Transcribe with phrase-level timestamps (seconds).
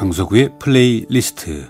[0.00, 1.68] 강석우의 플레이리스트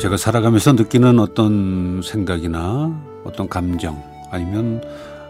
[0.00, 2.90] 제가 살아가면서 느끼는 어떤 생각이나
[3.22, 4.82] 어떤 감정 아니면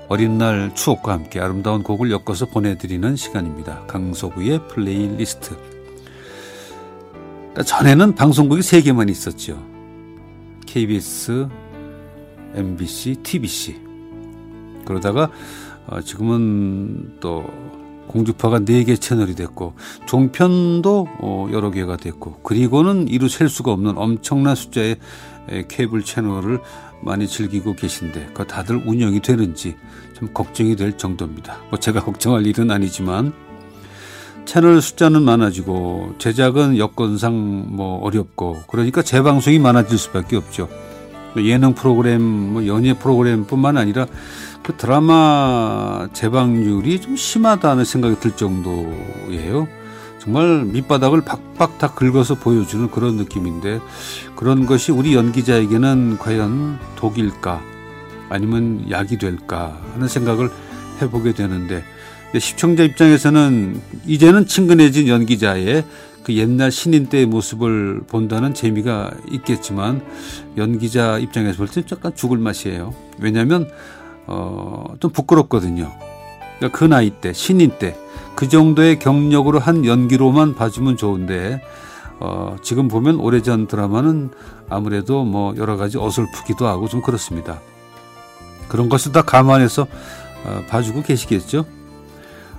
[0.09, 3.84] 어린 날 추억과 함께 아름다운 곡을 엮어서 보내드리는 시간입니다.
[3.87, 5.71] 강석우의 플레이리스트.
[7.52, 9.62] 그러니까 전에는 방송국이 세 개만 있었죠.
[10.66, 11.48] KBS,
[12.55, 13.80] MBC, TBC.
[14.87, 15.30] 그러다가
[15.87, 17.45] 어, 지금은 또
[18.09, 19.74] 공주파가 네 개 채널이 됐고
[20.07, 24.96] 종편도 어, 여러 개가 됐고 그리고는 이루 셀 수가 없는 엄청난 숫자의
[25.69, 26.60] 케이블 채널을
[27.02, 29.77] 많이 즐기고 계신데 그 다들 운영이 되는지
[30.15, 31.59] 좀 걱정이 될 정도입니다.
[31.71, 33.32] 뭐 제가 걱정할 일은 아니지만
[34.45, 40.68] 채널 숫자는 많아지고 제작은 여건상 뭐 어렵고 그러니까 재방송이 많아질 수밖에 없죠.
[41.38, 44.07] 예능 프로그램, 뭐 연예 프로그램뿐만 아니라
[44.63, 49.66] 그 드라마 재방률이 좀 심하다는 생각이 들 정도예요.
[50.18, 53.80] 정말 밑바닥을 박박 다 긁어서 보여주는 그런 느낌인데
[54.37, 57.60] 그런 것이 우리 연기자에게는 과연 독일까
[58.29, 60.48] 아니면 약이 될까 하는 생각을
[61.01, 61.82] 해보게 되는데
[62.38, 65.84] 시청자 입장에서는 이제는 친근해진 연기자의
[66.22, 70.03] 그 옛날 신인 때의 모습을 본다는 재미가 있겠지만
[70.56, 72.94] 연기자 입장에서 볼 때는 약간 죽을 맛이에요.
[73.19, 73.69] 왜냐하면
[74.27, 75.91] 어, 좀 부끄럽거든요.
[76.59, 77.97] 그러니까 그 나이 때, 신인 때,
[78.37, 81.60] 그 정도의 경력으로 한 연기로만 봐주면 좋은데,
[82.21, 84.31] 어, 지금 보면 오래전 드라마는
[84.69, 87.60] 아무래도 뭐 여러 가지 어설프기도 하고 좀 그렇습니다.
[88.69, 89.88] 그런 것을 다 감안해서
[90.44, 91.66] 어, 봐주고 계시겠죠?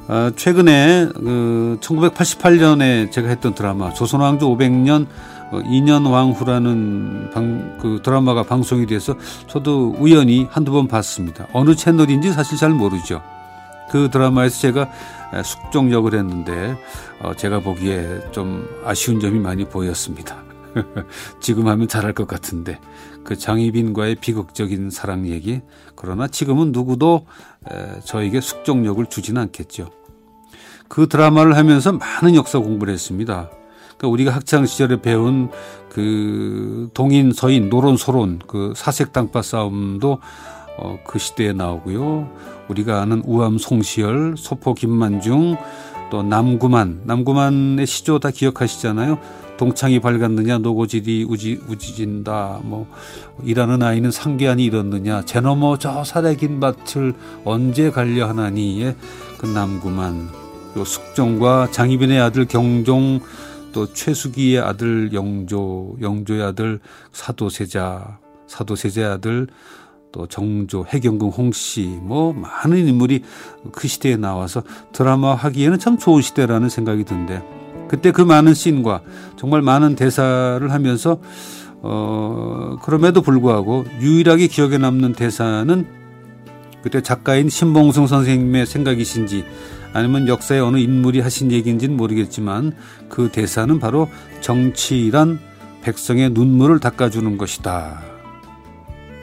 [0.07, 5.07] 어, 최근에 그 1988년에 제가 했던 드라마 조선왕조 500년
[5.51, 9.15] 어, 2년 왕후라는 방, 그 드라마가 방송이 돼서
[9.47, 11.47] 저도 우연히 한두 번 봤습니다.
[11.53, 13.21] 어느 채널인지 사실 잘 모르죠.
[13.91, 14.89] 그 드라마에서 제가
[15.45, 16.75] 숙종 역을 했는데
[17.21, 20.43] 어, 제가 보기에 좀 아쉬운 점이 많이 보였습니다.
[21.39, 22.79] 지금 하면 잘할 것 같은데
[23.23, 25.61] 그 장희빈과의 비극적인 사랑 얘기
[25.95, 27.27] 그러나 지금은 누구도
[28.05, 29.89] 저에게 숙종력을 주지는 않겠죠.
[30.87, 33.49] 그 드라마를 하면서 많은 역사 공부를 했습니다.
[33.97, 35.49] 그러니까 우리가 학창 시절에 배운
[35.89, 40.19] 그 동인 서인 노론 소론 그 사색 당파 싸움도
[40.77, 42.29] 어, 그 시대에 나오고요.
[42.67, 45.57] 우리가 아는 우암 송시열, 소포 김만중,
[46.09, 49.19] 또 남구만, 남구만의 시조 다 기억하시잖아요.
[49.57, 52.87] 동창이 밝았느냐 노고질이 우지, 우지진다 뭐
[53.43, 57.13] 일하는 아이는 상계안이 이렇느냐 제 넘어 저 살의 긴 밭을
[57.45, 58.95] 언제 갈려 하나니의
[59.37, 60.42] 그 남구만
[60.77, 63.19] 요 숙종과 장희빈의 아들 경종
[63.71, 66.79] 또 최수기의 아들 영조 영조의 아들
[67.11, 69.47] 사도세자 사도세자의 아들
[70.11, 73.23] 또 정조 해경궁 홍씨 뭐 많은 인물이
[73.71, 77.43] 그 시대에 나와서 드라마 하기에는 참 좋은 시대라는 생각이 든데
[77.87, 79.01] 그때 그 많은 씬과
[79.37, 81.19] 정말 많은 대사를 하면서
[81.81, 85.85] 어 그럼에도 불구하고 유일하게 기억에 남는 대사는
[86.81, 89.45] 그때 작가인 신봉승 선생님의 생각이신지
[89.93, 92.73] 아니면 역사의 어느 인물이 하신 얘기인지는 모르겠지만
[93.09, 94.09] 그 대사는 바로
[94.41, 95.39] 정치란
[95.83, 98.01] 백성의 눈물을 닦아주는 것이다.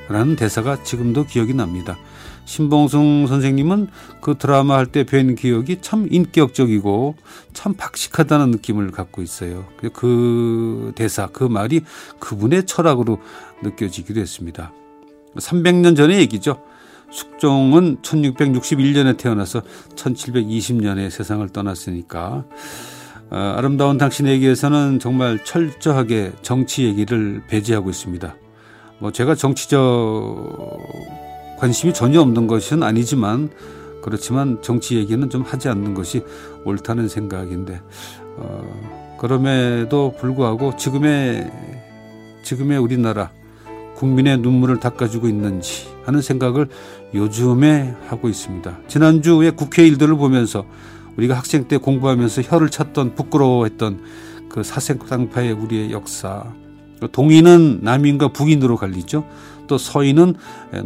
[0.09, 1.97] 라는 대사가 지금도 기억이 납니다.
[2.44, 3.88] 신봉승 선생님은
[4.20, 7.14] 그 드라마 할 때 뵌 기억이 참 인격적이고
[7.53, 9.66] 참 박식하다는 느낌을 갖고 있어요.
[9.92, 11.82] 그 대사, 그 말이
[12.19, 13.19] 그분의 철학으로
[13.62, 14.72] 느껴지기도 했습니다.
[15.36, 16.60] 300년 전의 얘기죠.
[17.10, 19.62] 숙종은 1661년에 태어나서
[19.97, 22.44] 1720년에 세상을 떠났으니까
[23.31, 28.34] 어, 아름다운 당신에게서는 정말 철저하게 정치 얘기를 배제하고 있습니다.
[28.98, 30.78] 뭐 제가 정치적
[31.59, 33.51] 관심이 전혀 없는 것은 아니지만
[34.03, 36.24] 그렇지만 정치 얘기는 좀 하지 않는 것이
[36.65, 37.80] 옳다는 생각인데
[38.36, 41.51] 어, 그럼에도 불구하고 지금의
[42.42, 43.30] 지금의 우리나라
[43.95, 46.66] 국민의 눈물을 닦아주고 있는지 하는 생각을
[47.15, 48.78] 요즘에 하고 있습니다.
[48.89, 50.65] 지난주에 국회 일들을 보면서
[51.16, 54.01] 우리가 학생 때 공부하면서 혀를 찼던 부끄러워했던
[54.48, 56.53] 그 사색당파의 우리의 역사
[57.12, 59.24] 동인은 남인과 북인으로 갈리죠.
[59.68, 60.34] 또 서인은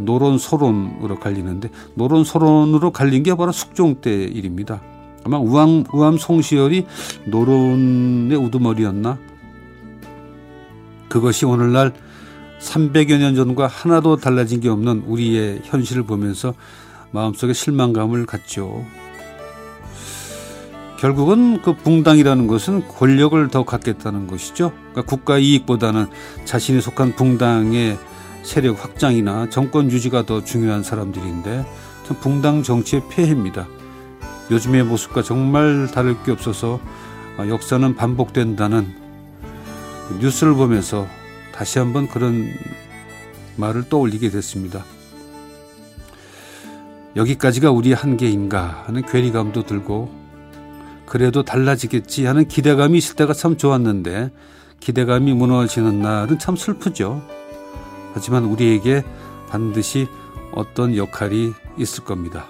[0.01, 4.81] 노론 소론으로 갈리는데 노론 소론으로 갈린 게 바로 숙종 때 일입니다.
[5.23, 6.85] 아마 우암 우암 송시열이
[7.25, 9.17] 노론의 우두머리였나?
[11.09, 11.93] 그것이 오늘날
[12.59, 16.53] 300여 년 전과 하나도 달라진 게 없는 우리의 현실을 보면서
[17.11, 18.85] 마음속에 실망감을 갖죠.
[20.99, 24.71] 결국은 그 붕당이라는 것은 권력을 더 갖겠다는 것이죠.
[24.91, 26.07] 그러니까 국가 이익보다는
[26.45, 27.97] 자신이 속한 붕당의
[28.43, 31.65] 세력 확장이나 정권 유지가 더 중요한 사람들인데
[32.07, 33.67] 참 붕당 정치의 폐해입니다.
[34.51, 36.79] 요즘의 모습과 정말 다를 게 없어서
[37.37, 38.93] 역사는 반복된다는
[40.19, 41.07] 뉴스를 보면서
[41.55, 42.53] 다시 한번 그런
[43.55, 44.83] 말을 떠올리게 됐습니다.
[47.15, 50.13] 여기까지가 우리 한계인가 하는 괴리감도 들고
[51.05, 54.31] 그래도 달라지겠지 하는 기대감이 있을 때가 참 좋았는데
[54.81, 57.21] 기대감이 무너지는 날은 참 슬프죠.
[58.13, 59.05] 하지만 우리에게
[59.49, 60.07] 반드시
[60.51, 62.47] 어떤 역할이 있을 겁니다.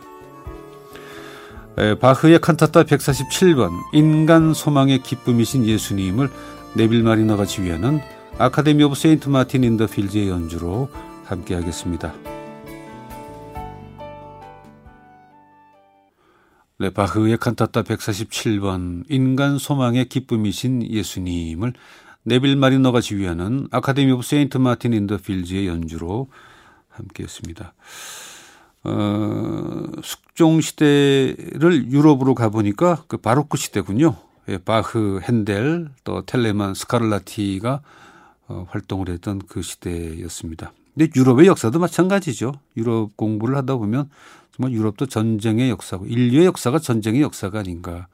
[1.99, 6.29] 바흐의 칸타타 147번 인간 소망의 기쁨이신 예수님을
[6.73, 8.01] 네빌 마리너가 지휘하는
[8.37, 10.89] Academy of St Martin in the Fields의 연주로
[11.23, 12.13] 함께 하겠습니다.
[16.77, 21.71] 네, 바흐의 칸타타 147번 인간 소망의 기쁨이신 예수님을
[22.23, 26.27] 네빌 마리너가 지휘하는 Academy of St Martin in the Fields의 연주로
[26.89, 27.73] 함께했습니다.
[28.83, 34.17] 어, 숙종 시대를 유럽으로 가보니까 그 바로크 시대군요.
[34.49, 37.81] 예, 바흐, 핸델, 또 텔레만, 스카를라티가
[38.47, 40.73] 어, 활동을 했던 그 시대였습니다.
[40.93, 42.53] 근데 유럽의 역사도 마찬가지죠.
[42.77, 44.09] 유럽 공부를 하다 보면
[44.55, 48.07] 정말 유럽도 전쟁의 역사고 인류의 역사가 전쟁의 역사가 아닌가.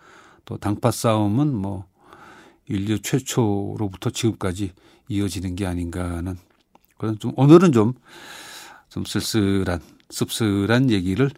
[0.45, 1.85] 또 당파 싸움은 뭐
[2.67, 4.71] 인류 최초로부터 지금까지
[5.09, 6.37] 이어지는 게 아닌가 하는
[6.97, 7.93] 그런 좀 오늘은 좀
[8.91, 9.79] 좀 쓸쓸한
[10.09, 11.31] 씁쓸한 얘기를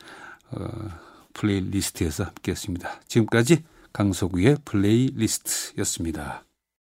[0.51, 0.89] 어,
[1.33, 3.01] 플레이리스트에서 함께했습니다.
[3.07, 3.63] 지금까지
[3.93, 6.43] 강석우의 플레이리스트였습니다.